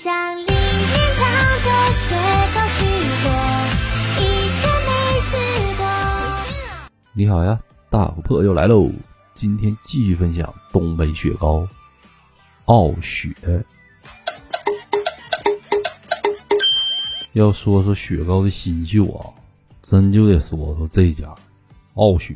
[0.00, 1.20] 乡里面藏
[1.60, 2.16] 着雪
[2.54, 2.80] 糕许
[3.22, 3.28] 多，
[4.16, 4.24] 一
[4.62, 4.88] 个没
[5.26, 5.30] 吃
[5.76, 5.84] 过。
[7.12, 7.60] 你好呀，
[7.90, 8.90] 大琥珀又来喽！
[9.34, 11.68] 今天继续分享东北雪糕——
[12.64, 13.34] 傲雪。
[17.34, 19.28] 要说说雪糕的新秀啊，
[19.82, 21.26] 真就得说说这家
[21.96, 22.34] 傲雪，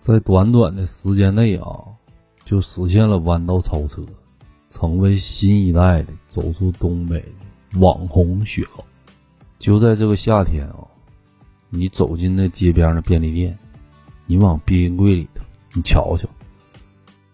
[0.00, 1.68] 在短短的时间内啊，
[2.46, 4.02] 就实现了弯道超车，
[4.74, 8.84] 成为新一代的走出东北的网红雪糕。
[9.60, 10.84] 就在这个夏天啊，
[11.70, 13.56] 你走进那街边的便利店，
[14.26, 16.28] 你往冰柜里头你瞧瞧，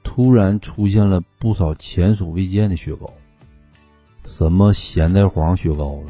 [0.03, 3.11] 突然出现了不少前所未见的雪糕，
[4.27, 6.09] 什么咸蛋黄雪糕了。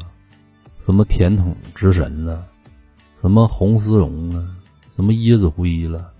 [0.83, 2.45] 什么甜筒之神了，
[3.13, 4.45] 什么红丝绒了，
[4.89, 6.11] 什么椰子灰了，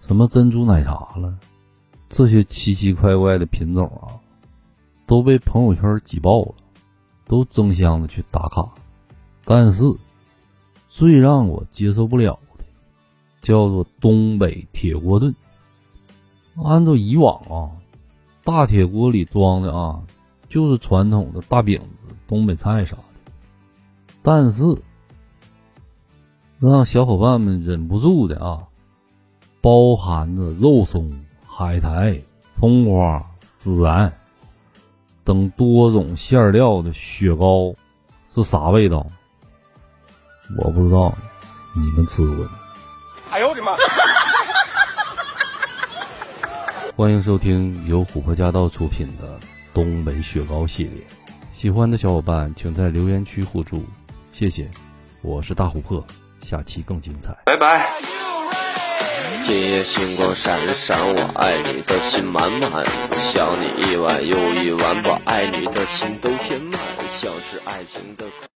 [0.00, 1.38] 什么珍珠奶茶了，
[2.08, 4.18] 这些奇奇怪怪的品种啊，
[5.12, 6.54] 都被朋友圈挤爆了，
[7.26, 8.66] 都争相的去打卡。
[9.44, 9.84] 但是
[10.88, 12.64] 最让我接受不了的，
[13.42, 15.34] 叫做东北铁锅炖。
[16.64, 17.76] 按照以往啊，
[18.42, 20.02] 大铁锅里装的啊，
[20.48, 23.02] 就是传统的大饼子、东北菜啥的。
[24.22, 24.64] 但是，
[26.58, 28.66] 让小伙伴们忍不住的啊，
[29.60, 32.18] 包含着肉松、海苔、
[32.50, 34.10] 葱花、孜然
[35.24, 37.74] 等多种馅料的雪糕
[38.28, 39.06] 是啥味道？
[40.58, 41.14] 我不知道，
[41.74, 42.50] 你们吃过吗？
[43.30, 43.76] 哎呦我的妈！
[46.96, 49.40] 欢迎收听由琥珀驾到出品的
[49.72, 51.02] 东北雪糕系列，
[51.52, 53.84] 喜欢的小伙伴请在留言区互助。
[54.32, 54.70] 谢谢，
[55.22, 56.04] 我是大琥珀，
[56.42, 57.90] 下期更精彩，拜拜。
[59.44, 68.51] 今夜星光闪闪，我爱你的心满满，想你一晚又一晚，把爱你的心都填满，像是爱情的。